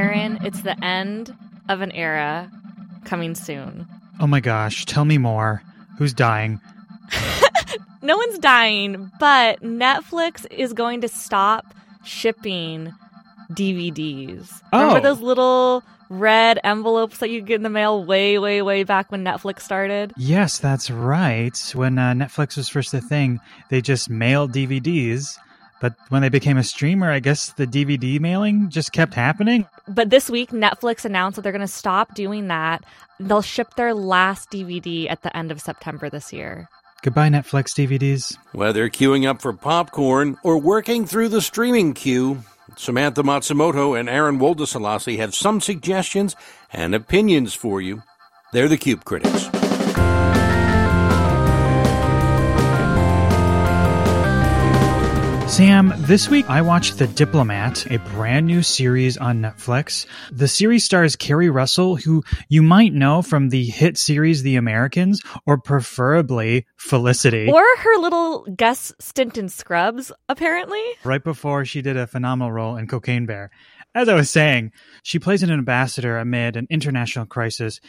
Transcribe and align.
Aron, 0.00 0.38
it's 0.42 0.62
the 0.62 0.82
end 0.82 1.36
of 1.68 1.82
an 1.82 1.92
era 1.92 2.50
coming 3.04 3.34
soon. 3.34 3.86
Oh 4.18 4.26
my 4.26 4.40
gosh, 4.40 4.86
tell 4.86 5.04
me 5.04 5.18
more. 5.18 5.62
Who's 5.98 6.14
dying? 6.14 6.58
no 8.02 8.16
one's 8.16 8.38
dying, 8.38 9.10
but 9.20 9.60
Netflix 9.60 10.50
is 10.50 10.72
going 10.72 11.02
to 11.02 11.08
stop 11.08 11.66
shipping 12.02 12.94
DVDs. 13.52 14.62
Oh. 14.72 14.78
Remember 14.78 15.00
those 15.00 15.20
little 15.20 15.82
red 16.08 16.58
envelopes 16.64 17.18
that 17.18 17.28
you 17.28 17.42
get 17.42 17.56
in 17.56 17.62
the 17.62 17.68
mail 17.68 18.02
way, 18.02 18.38
way, 18.38 18.62
way 18.62 18.84
back 18.84 19.12
when 19.12 19.22
Netflix 19.22 19.60
started? 19.60 20.14
Yes, 20.16 20.58
that's 20.58 20.90
right. 20.90 21.72
When 21.74 21.98
uh, 21.98 22.14
Netflix 22.14 22.56
was 22.56 22.70
first 22.70 22.94
a 22.94 23.02
thing, 23.02 23.38
they 23.68 23.82
just 23.82 24.08
mailed 24.08 24.52
DVDs. 24.52 25.36
But 25.80 25.94
when 26.10 26.22
they 26.22 26.28
became 26.28 26.58
a 26.58 26.62
streamer, 26.62 27.10
I 27.10 27.20
guess 27.20 27.52
the 27.52 27.66
DVD 27.66 28.20
mailing 28.20 28.68
just 28.68 28.92
kept 28.92 29.14
happening. 29.14 29.66
But 29.88 30.10
this 30.10 30.28
week, 30.28 30.50
Netflix 30.50 31.04
announced 31.04 31.36
that 31.36 31.42
they're 31.42 31.52
going 31.52 31.60
to 31.60 31.66
stop 31.66 32.14
doing 32.14 32.48
that. 32.48 32.84
They'll 33.18 33.42
ship 33.42 33.74
their 33.74 33.94
last 33.94 34.50
DVD 34.50 35.10
at 35.10 35.22
the 35.22 35.34
end 35.34 35.50
of 35.50 35.60
September 35.60 36.10
this 36.10 36.32
year. 36.32 36.68
Goodbye, 37.02 37.30
Netflix 37.30 37.72
DVDs. 37.72 38.36
Whether 38.52 38.90
queuing 38.90 39.26
up 39.26 39.40
for 39.40 39.54
popcorn 39.54 40.36
or 40.42 40.58
working 40.58 41.06
through 41.06 41.30
the 41.30 41.40
streaming 41.40 41.94
queue, 41.94 42.42
Samantha 42.76 43.22
Matsumoto 43.22 43.98
and 43.98 44.08
Aron 44.08 44.38
Woldeslassie 44.38 45.16
have 45.16 45.34
some 45.34 45.62
suggestions 45.62 46.36
and 46.72 46.94
opinions 46.94 47.54
for 47.54 47.80
you. 47.80 48.02
They're 48.52 48.68
the 48.68 48.76
Cube 48.76 49.04
Critics. 49.04 49.59
Sam, 55.50 55.92
this 55.96 56.28
week 56.28 56.48
I 56.48 56.62
watched 56.62 56.98
The 56.98 57.08
Diplomat, 57.08 57.90
a 57.90 57.98
brand 57.98 58.46
new 58.46 58.62
series 58.62 59.18
on 59.18 59.42
Netflix. 59.42 60.06
The 60.30 60.46
series 60.46 60.84
stars 60.84 61.16
Keri 61.16 61.50
Russell, 61.50 61.96
who 61.96 62.22
you 62.48 62.62
might 62.62 62.94
know 62.94 63.20
from 63.20 63.48
the 63.48 63.64
hit 63.64 63.98
series 63.98 64.44
The 64.44 64.54
Americans, 64.54 65.20
or 65.46 65.58
preferably 65.58 66.66
Felicity. 66.76 67.50
Or 67.50 67.64
her 67.78 67.96
little 67.98 68.46
guest 68.56 68.94
stint 69.00 69.36
in 69.36 69.48
Scrubs, 69.48 70.12
apparently. 70.28 70.82
Right 71.02 71.22
before 71.22 71.64
she 71.64 71.82
did 71.82 71.96
a 71.96 72.06
phenomenal 72.06 72.52
role 72.52 72.76
in 72.76 72.86
Cocaine 72.86 73.26
Bear. 73.26 73.50
As 73.92 74.08
I 74.08 74.14
was 74.14 74.30
saying, 74.30 74.70
she 75.02 75.18
plays 75.18 75.42
an 75.42 75.50
ambassador 75.50 76.16
amid 76.16 76.54
an 76.54 76.68
international 76.70 77.26
crisis. 77.26 77.80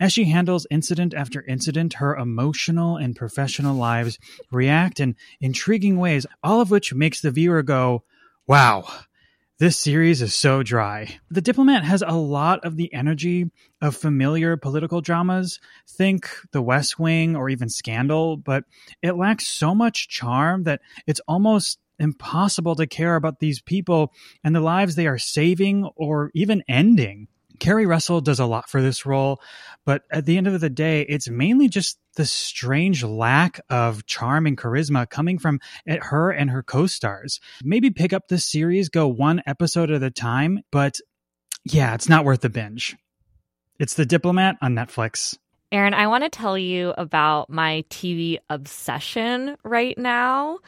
As 0.00 0.10
she 0.10 0.24
handles 0.24 0.66
incident 0.70 1.12
after 1.12 1.42
incident, 1.42 1.94
her 1.94 2.16
emotional 2.16 2.96
and 2.96 3.14
professional 3.14 3.76
lives 3.76 4.18
react 4.50 5.00
in 5.00 5.16
intriguing 5.38 5.98
ways, 5.98 6.24
all 6.42 6.62
of 6.62 6.70
which 6.70 6.94
makes 6.94 7.20
the 7.20 7.30
viewer 7.30 7.62
go, 7.62 8.04
wow, 8.46 8.88
this 9.58 9.76
series 9.76 10.22
is 10.22 10.34
so 10.34 10.62
dry. 10.62 11.18
The 11.30 11.42
Diplomat 11.42 11.84
has 11.84 12.00
a 12.00 12.14
lot 12.14 12.64
of 12.64 12.76
the 12.76 12.90
energy 12.94 13.50
of 13.82 13.94
familiar 13.94 14.56
political 14.56 15.02
dramas. 15.02 15.60
Think 15.86 16.30
The 16.52 16.62
West 16.62 16.98
Wing 16.98 17.36
or 17.36 17.50
even 17.50 17.68
Scandal, 17.68 18.38
but 18.38 18.64
it 19.02 19.12
lacks 19.12 19.46
so 19.46 19.74
much 19.74 20.08
charm 20.08 20.62
that 20.64 20.80
it's 21.06 21.20
almost 21.28 21.78
impossible 22.00 22.74
to 22.76 22.86
care 22.86 23.14
about 23.14 23.38
these 23.38 23.60
people 23.60 24.12
and 24.42 24.54
the 24.54 24.60
lives 24.60 24.94
they 24.94 25.06
are 25.06 25.18
saving 25.18 25.88
or 25.96 26.30
even 26.34 26.64
ending. 26.68 27.28
Keri 27.60 27.84
Russell 27.84 28.22
does 28.22 28.40
a 28.40 28.46
lot 28.46 28.70
for 28.70 28.80
this 28.82 29.04
role, 29.04 29.40
but 29.84 30.02
at 30.10 30.24
the 30.24 30.38
end 30.38 30.48
of 30.48 30.60
the 30.60 30.70
day, 30.70 31.02
it's 31.02 31.28
mainly 31.28 31.68
just 31.68 31.98
the 32.16 32.24
strange 32.24 33.04
lack 33.04 33.60
of 33.68 34.06
charm 34.06 34.46
and 34.46 34.56
charisma 34.56 35.08
coming 35.08 35.38
from 35.38 35.60
her 35.86 36.30
and 36.30 36.50
her 36.50 36.62
co 36.62 36.86
stars. 36.86 37.38
Maybe 37.62 37.90
pick 37.90 38.12
up 38.12 38.28
this 38.28 38.46
series, 38.46 38.88
go 38.88 39.06
one 39.06 39.42
episode 39.46 39.90
at 39.90 40.02
a 40.02 40.10
time, 40.10 40.60
but 40.72 40.98
yeah, 41.64 41.94
it's 41.94 42.08
not 42.08 42.24
worth 42.24 42.40
the 42.40 42.48
binge. 42.48 42.96
It's 43.78 43.94
The 43.94 44.06
Diplomat 44.06 44.56
on 44.62 44.74
Netflix. 44.74 45.36
Aron, 45.72 45.94
I 45.94 46.08
want 46.08 46.24
to 46.24 46.30
tell 46.30 46.58
you 46.58 46.92
about 46.98 47.48
my 47.48 47.84
TV 47.90 48.38
obsession 48.48 49.56
right 49.62 49.96
now. 49.96 50.58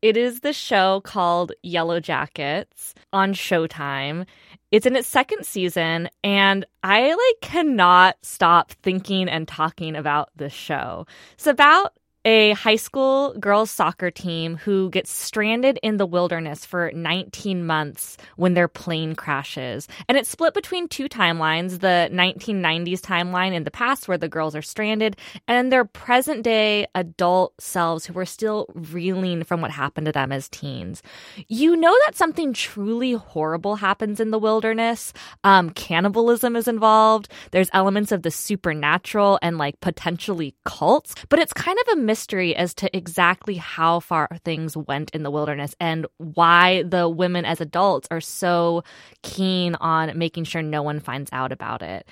It 0.00 0.16
is 0.16 0.40
the 0.40 0.52
show 0.52 1.00
called 1.00 1.52
Yellowjackets 1.64 2.94
on 3.12 3.34
Showtime. 3.34 4.26
It's 4.70 4.86
in 4.86 4.94
its 4.94 5.08
second 5.08 5.44
season, 5.44 6.08
and 6.22 6.64
I 6.84 7.10
like 7.10 7.40
cannot 7.40 8.16
stop 8.22 8.70
thinking 8.70 9.28
and 9.28 9.48
talking 9.48 9.96
about 9.96 10.30
this 10.36 10.52
show. 10.52 11.04
It's 11.32 11.48
about 11.48 11.94
a 12.24 12.52
high 12.52 12.76
school 12.76 13.34
girls 13.38 13.70
soccer 13.70 14.10
team 14.10 14.56
who 14.56 14.90
gets 14.90 15.10
stranded 15.10 15.78
in 15.82 15.96
the 15.96 16.06
wilderness 16.06 16.64
for 16.64 16.90
19 16.94 17.64
months 17.64 18.16
when 18.36 18.54
their 18.54 18.68
plane 18.68 19.14
crashes. 19.14 19.88
And 20.08 20.18
it's 20.18 20.28
split 20.28 20.54
between 20.54 20.88
two 20.88 21.08
timelines 21.08 21.80
the 21.80 22.08
1990s 22.12 23.00
timeline 23.00 23.54
in 23.54 23.64
the 23.64 23.70
past, 23.70 24.08
where 24.08 24.18
the 24.18 24.28
girls 24.28 24.54
are 24.54 24.62
stranded, 24.62 25.16
and 25.46 25.72
their 25.72 25.84
present 25.84 26.42
day 26.42 26.86
adult 26.94 27.54
selves 27.60 28.06
who 28.06 28.18
are 28.18 28.26
still 28.26 28.66
reeling 28.74 29.44
from 29.44 29.60
what 29.60 29.70
happened 29.70 30.06
to 30.06 30.12
them 30.12 30.32
as 30.32 30.48
teens. 30.48 31.02
You 31.46 31.76
know 31.76 31.96
that 32.06 32.16
something 32.16 32.52
truly 32.52 33.12
horrible 33.12 33.76
happens 33.76 34.20
in 34.20 34.30
the 34.30 34.38
wilderness. 34.38 35.12
Um, 35.44 35.70
cannibalism 35.70 36.56
is 36.56 36.68
involved, 36.68 37.28
there's 37.52 37.70
elements 37.72 38.12
of 38.12 38.22
the 38.22 38.30
supernatural 38.30 39.38
and 39.42 39.58
like 39.58 39.80
potentially 39.80 40.54
cults, 40.64 41.14
but 41.28 41.38
it's 41.38 41.52
kind 41.52 41.78
of 41.78 41.98
a 41.98 42.00
mystery 42.00 42.17
as 42.26 42.74
to 42.74 42.96
exactly 42.96 43.54
how 43.54 44.00
far 44.00 44.28
things 44.44 44.76
went 44.76 45.10
in 45.10 45.22
the 45.22 45.30
wilderness 45.30 45.74
and 45.80 46.06
why 46.18 46.82
the 46.82 47.08
women 47.08 47.44
as 47.44 47.60
adults 47.60 48.08
are 48.10 48.20
so 48.20 48.82
keen 49.22 49.74
on 49.76 50.16
making 50.18 50.44
sure 50.44 50.62
no 50.62 50.82
one 50.82 51.00
finds 51.00 51.30
out 51.32 51.52
about 51.52 51.82
it. 51.82 52.06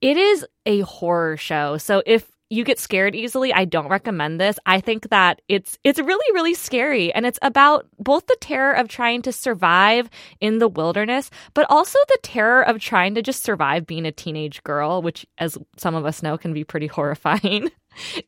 It 0.00 0.16
is 0.16 0.46
a 0.66 0.80
horror 0.80 1.36
show. 1.36 1.78
So 1.78 2.02
if 2.04 2.30
you 2.50 2.64
get 2.64 2.78
scared 2.78 3.14
easily, 3.14 3.52
I 3.52 3.64
don't 3.64 3.88
recommend 3.88 4.40
this. 4.40 4.58
I 4.66 4.80
think 4.80 5.08
that 5.10 5.40
it's 5.48 5.78
it's 5.82 5.98
really 5.98 6.34
really 6.34 6.54
scary 6.54 7.12
and 7.12 7.26
it's 7.26 7.38
about 7.42 7.86
both 7.98 8.26
the 8.26 8.36
terror 8.40 8.72
of 8.72 8.88
trying 8.88 9.22
to 9.22 9.32
survive 9.32 10.08
in 10.40 10.58
the 10.58 10.68
wilderness, 10.68 11.30
but 11.54 11.66
also 11.70 11.98
the 12.08 12.18
terror 12.22 12.62
of 12.62 12.78
trying 12.78 13.14
to 13.14 13.22
just 13.22 13.42
survive 13.42 13.86
being 13.86 14.06
a 14.06 14.12
teenage 14.12 14.62
girl, 14.62 15.02
which 15.02 15.26
as 15.38 15.58
some 15.78 15.94
of 15.94 16.04
us 16.04 16.22
know 16.22 16.36
can 16.38 16.52
be 16.52 16.64
pretty 16.64 16.86
horrifying. 16.94 17.70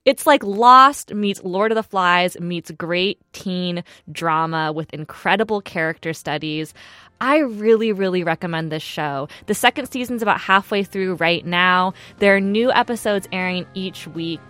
It's 0.05 0.27
like 0.27 0.43
Lost 0.45 1.15
meets 1.15 1.43
Lord 1.43 1.73
of 1.73 1.77
the 1.77 1.83
Flies 1.83 2.39
meets 2.41 2.71
great 2.71 3.21
teen 3.33 3.85
drama 4.11 4.73
with 4.73 4.93
incredible 4.93 5.61
character 5.61 6.13
studies. 6.13 6.75
I 7.21 7.39
really, 7.39 7.93
really 7.93 8.25
recommend 8.25 8.71
this 8.71 8.83
show. 8.83 9.29
The 9.47 9.55
second 9.55 9.87
season's 9.87 10.23
about 10.23 10.41
halfway 10.41 10.85
through 10.85 11.15
right 11.15 11.45
now. 11.45 11.95
There 12.19 12.37
are 12.37 12.41
new 12.41 12.71
episodes 12.71 13.29
airing 13.33 13.67
each 13.75 14.07
week. 14.09 14.41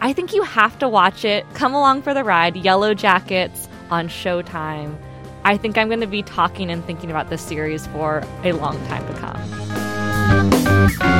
I 0.00 0.12
think 0.12 0.34
you 0.34 0.42
have 0.42 0.78
to 0.80 0.88
watch 0.88 1.24
it. 1.24 1.46
Come 1.54 1.74
along 1.74 2.02
for 2.02 2.12
the 2.14 2.24
ride. 2.24 2.54
Yellowjackets 2.54 3.68
on 3.90 4.08
Showtime. 4.08 4.96
I 5.44 5.56
think 5.56 5.78
I'm 5.78 5.88
going 5.88 6.00
to 6.00 6.08
be 6.08 6.22
talking 6.22 6.70
and 6.70 6.84
thinking 6.84 7.10
about 7.10 7.30
this 7.30 7.40
series 7.40 7.86
for 7.88 8.24
a 8.42 8.52
long 8.52 8.76
time 8.88 9.06
to 9.06 9.14
come. 9.20 11.15